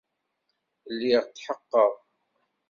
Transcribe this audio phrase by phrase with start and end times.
[0.93, 1.91] Lliɣ tḥeqqeɣ.